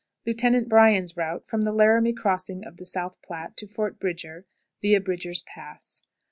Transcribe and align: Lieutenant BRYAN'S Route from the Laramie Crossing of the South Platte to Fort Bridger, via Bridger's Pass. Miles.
Lieutenant 0.25 0.67
BRYAN'S 0.67 1.15
Route 1.15 1.45
from 1.45 1.61
the 1.61 1.71
Laramie 1.71 2.11
Crossing 2.13 2.65
of 2.65 2.77
the 2.77 2.87
South 2.87 3.21
Platte 3.21 3.55
to 3.57 3.67
Fort 3.67 3.99
Bridger, 3.99 4.47
via 4.81 4.99
Bridger's 4.99 5.43
Pass. 5.43 6.01
Miles. 6.01 6.01